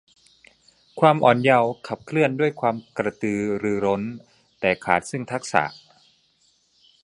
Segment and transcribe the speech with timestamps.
[0.99, 4.01] ความอ่อนเยาว์ขับเคลื่อนด้วยความกระตือรือร้น
[4.59, 5.63] แต่ขาดซึ่งทักษะ